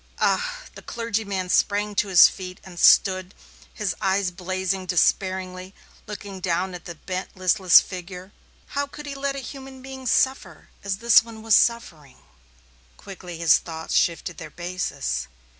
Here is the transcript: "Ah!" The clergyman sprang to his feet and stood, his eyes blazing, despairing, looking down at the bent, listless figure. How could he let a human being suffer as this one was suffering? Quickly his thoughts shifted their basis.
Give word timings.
"Ah!" 0.17 0.61
The 0.73 0.81
clergyman 0.81 1.49
sprang 1.49 1.93
to 1.97 2.07
his 2.07 2.27
feet 2.27 2.59
and 2.63 2.79
stood, 2.79 3.35
his 3.71 3.95
eyes 4.01 4.31
blazing, 4.31 4.87
despairing, 4.87 5.73
looking 6.07 6.39
down 6.39 6.73
at 6.73 6.85
the 6.85 6.95
bent, 6.95 7.37
listless 7.37 7.79
figure. 7.81 8.31
How 8.69 8.87
could 8.87 9.05
he 9.05 9.13
let 9.13 9.35
a 9.35 9.45
human 9.45 9.83
being 9.83 10.07
suffer 10.07 10.69
as 10.83 10.97
this 10.97 11.23
one 11.23 11.43
was 11.43 11.53
suffering? 11.55 12.17
Quickly 12.97 13.37
his 13.37 13.59
thoughts 13.59 13.93
shifted 13.93 14.39
their 14.39 14.49
basis. 14.49 15.27